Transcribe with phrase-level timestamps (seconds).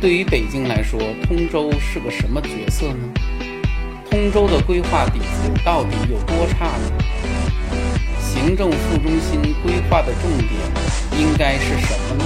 [0.00, 3.12] 对于北京来说，通州是个什么角色呢？
[4.10, 7.04] 通州的规划底子到底有多差呢？
[8.18, 12.24] 行政副中心规划的重点应该是什么呢？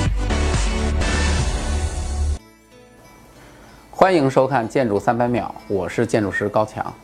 [3.91, 6.95] 欢迎收看《建筑三百秒》，我是建筑师高强。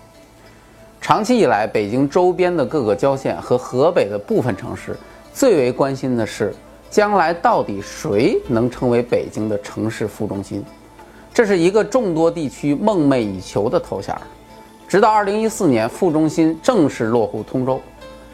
[1.00, 4.96] 长期以来，北京周边的各个郊县和河北的部分城市
[5.34, 6.54] 最为关心的是。
[6.90, 10.64] 将来到底谁能成为北京的城市副中心？
[11.32, 14.14] 这是一个众多地区梦寐以求的头衔。
[14.88, 17.80] 直到二零一四年，副中心正式落户通州，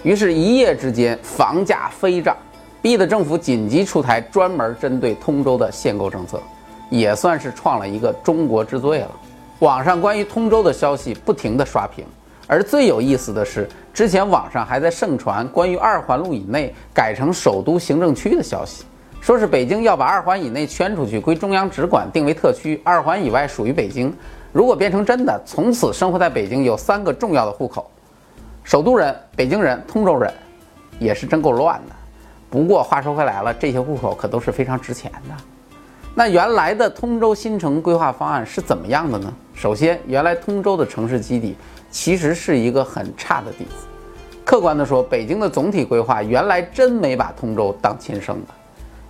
[0.03, 2.35] 于是，一夜之间房价飞涨，
[2.81, 6.41] 逼得政府紧急出台专门针对通州的限购政策，
[6.89, 9.11] 也算是创了一个中国之最了。
[9.59, 12.07] 网上关于通州的消息不停地刷屏。
[12.47, 18.85] 而最有意思的是，之前网上还在盛传关于二环路以内改成首都行政区的消息，
[19.21, 24.15] 说是北京要把二环以内圈出去归中央直管，定为特区；二环以外属于北京。
[24.53, 27.91] 如果变成真的，从此生活在北京有三个重要的户口：
[28.63, 30.33] 首都人、北京人、通州人，
[31.01, 31.95] 也是真够乱的。
[32.49, 35.35] 不过话说回来了，这些户口可都是非常值钱的。
[36.15, 39.35] 那原来的通州新城规划方案是怎么样的呢？
[39.53, 41.57] 首先，原来通州的城市基底。
[41.97, 43.87] 其实是一个很差的底子。
[44.45, 48.53] 客观的说，北京的总体规划原来真没把通州当亲生的。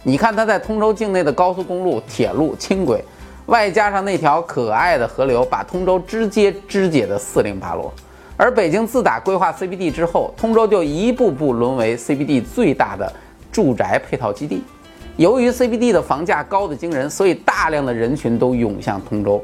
[0.05, 3.03] 你看，它在通州境内的高速公路、铁路、轻轨，
[3.47, 7.93] 外加上那条可爱的河流，把通州直接肢解的四零八落。
[8.37, 13.13] 而北京自打规划 CBD 之后，通州就一步步沦为 CBD 最大的
[13.51, 14.63] 住宅配套基地。
[15.17, 19.43] 由于 CBD 的房价高的惊人，所以大量的人群都涌向通州，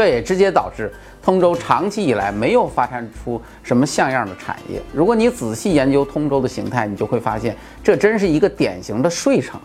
[0.00, 0.90] 这也直接导致。
[1.22, 4.80] 通州长期以来没有发展出什么像样的产业。
[4.94, 9.60] 如果你仔细研究通州的形态，你就会发现，这真是一个典型的睡城。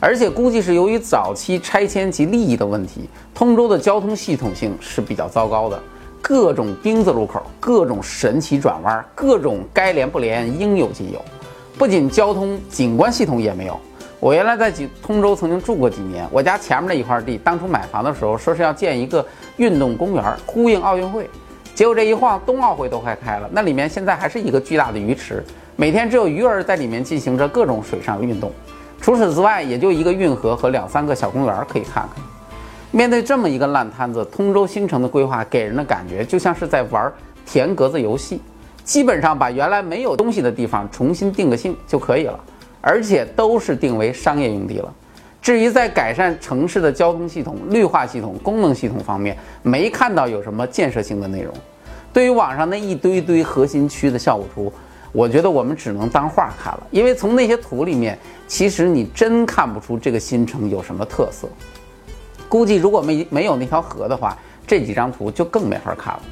[0.00, 5.82] 而且估计是由于早期拆迁及利益的问题，通州的交通系统性是比较糟糕的，
[6.20, 11.24] 各种丁字路口，各种神奇转弯，各种该连不连，应有尽有。
[11.78, 13.80] 不仅交通景观系统也没有。
[14.20, 19.24] 我原来在通州曾经住过几年，我家前面那一块地，当初买房的时候说是要建一个
[19.58, 21.30] 运动公园，呼应奥运会。
[21.72, 25.44] 结果这一晃，冬奥会都快开了，那里面现在还是一个巨大的鱼池，
[25.76, 28.50] 每天只有鱼儿在里面进行着各种水上运动。
[29.00, 32.24] 除此之外，也就一个运河和两三个小公园可以看看。
[32.90, 37.12] 面对这么一个烂摊子，通州新城的规划给人的感觉就像是在玩
[37.46, 38.42] 填格子游戏，
[38.82, 42.40] 基本上把原来没有东西的地方重新定个性就可以了。
[42.80, 44.94] 而且都是定为商业用地了。
[45.40, 51.54] 至于在改善城市的交通系统、绿化系统、功能系统方面，没看到有什么建设性的内容。
[52.12, 54.72] 对于网上那一堆堆核心区的效果图，
[55.12, 61.48] 我觉得我们只能当画看了，因为从那些图里面，其实你真看不出这个新城有什么特色。
[62.48, 66.22] 估计如果没没有那条河的话，这几张图就更没法看了。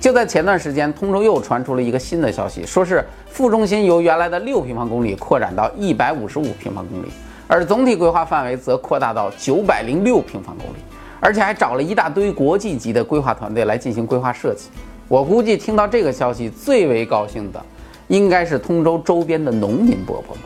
[0.00, 7.08] 就在前段时间，通州又传出了一个新的消息，说是副中心由原来的六平方公里扩展到一百五十五平方公里，
[7.46, 10.78] 而总体规划范围则扩大到九百零六平方公里，
[11.20, 14.70] 而且还找了一大堆国际级的规划团队来进行规划设计。
[15.06, 17.62] 我估计听到这个消息最为高兴的，
[18.08, 20.44] 应该是通州周边的农民伯伯们，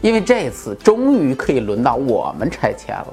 [0.00, 3.08] 因为这次终于可以轮到我们拆迁了。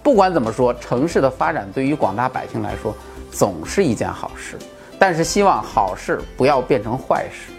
[0.00, 2.94] 不管怎么说，城市的发展对于广大百姓来说，
[3.32, 4.56] 总是一件好事。
[4.98, 7.52] 但是希望好事不要变成坏事。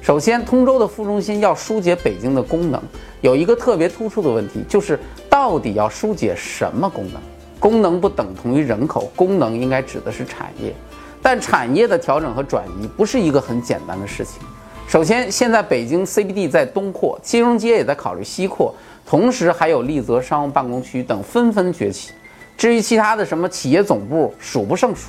[0.00, 2.82] 首先，通州的副中心要疏解北京的功能，
[3.20, 4.98] 有一个特别突出的问题，就是
[5.30, 7.20] 到底要疏解什么功能？
[7.60, 10.74] 功能不等同于人口，功能应该指的是产业。
[11.22, 14.42] 但产业的调整和转移不是一个很简单的事情。
[14.88, 18.74] 首先，现在北京 CBD 在东扩，金融街也在考虑西扩，
[19.06, 22.10] 同时还有丽泽商务办公区等纷纷崛起。
[22.58, 25.08] 至于其他的什么企业总部，数不胜数。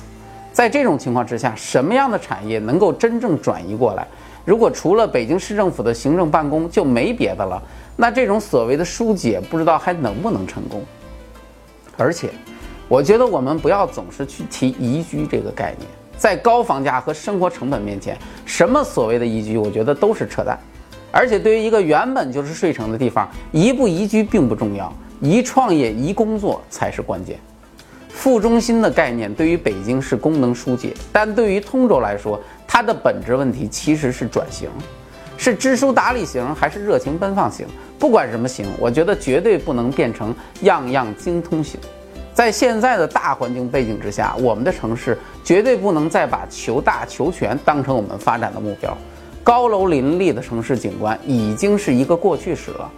[0.54, 4.06] 在这种情况之下，什么样的产业能够真正转移过来？
[4.44, 7.60] 如果除了北京市政府的行政办公就没别的了，
[7.96, 10.80] 那这种所谓的疏解不知道还能不能成功。
[11.96, 12.30] 而且，
[12.86, 18.16] 我觉得我们不要总是去提宜居这个概念，在高房价和生活成本面前，
[18.46, 20.56] 什么所谓的宜居，我觉得都是扯淡。
[21.10, 27.38] 而且，对于一个原本就是睡城的地方，宜不宜居并不重要，宜创业、宜工作才是关键。
[28.24, 34.70] 副中心的概念对于北京是功能疏解，但对于通州来说，它的本质问题其实是转型，
[35.36, 37.66] 是知书达理型还是热情奔放型？
[37.98, 41.78] 不管什么型，我觉得绝对不能变成样样精通型。
[42.32, 48.96] 在现在的大环境背景之下，我们的城市绝对不能再把求大求全当成我们发展的目标。
[49.42, 52.90] 高楼林立的城市景观已经是一个过去式了，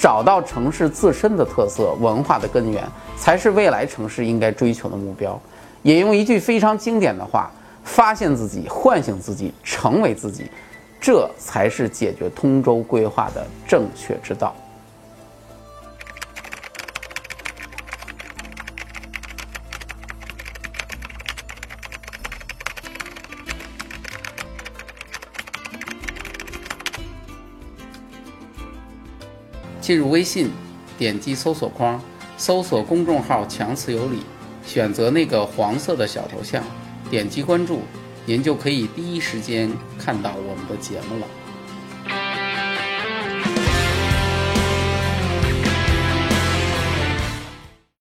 [0.00, 2.82] 找到城市自身的特色、文化的根源，
[3.18, 5.38] 才是未来城市应该追求的目标。
[5.82, 7.50] 引用一句非常经典的话
[7.84, 10.46] ：“发现自己，唤醒自己，成为自己，
[10.98, 14.56] 这才是解决通州规划的正确之道。”
[29.90, 30.48] 进入微信，
[30.96, 32.00] 点击搜索框，
[32.36, 34.20] 搜索公众号“强词有理”，
[34.64, 36.62] 选择那个黄色的小头像，
[37.10, 37.80] 点击关注，
[38.24, 41.26] 您就可以第一时间看到我们的节目了。